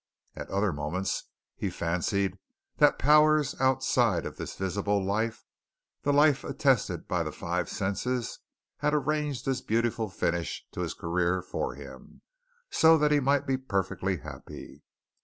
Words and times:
At 0.35 0.49
other 0.49 0.73
moments 0.73 1.25
he 1.55 1.69
fancied 1.69 2.39
that 2.77 2.97
powers 2.97 3.53
outside 3.61 4.25
of 4.25 4.35
this 4.35 4.55
visible 4.55 5.05
life, 5.05 5.43
the 6.01 6.11
life 6.11 6.43
attested 6.43 7.07
by 7.07 7.21
the 7.21 7.31
five 7.31 7.69
senses, 7.69 8.39
had 8.77 8.95
arranged 8.95 9.45
this 9.45 9.61
beautiful 9.61 10.09
finish 10.09 10.65
to 10.71 10.81
his 10.81 10.95
career 10.95 11.43
for 11.43 11.75
him 11.75 12.23
so 12.71 12.97
that 12.97 13.11
he 13.11 13.19
might 13.19 13.45
be 13.45 13.57
perfectly 13.57 14.17
happy. 14.17 14.81